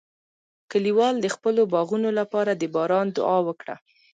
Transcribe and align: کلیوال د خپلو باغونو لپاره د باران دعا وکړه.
کلیوال 0.71 1.15
د 1.21 1.27
خپلو 1.35 1.61
باغونو 1.73 2.09
لپاره 2.19 2.51
د 2.55 2.63
باران 2.75 3.07
دعا 3.17 3.37
وکړه. 3.47 3.75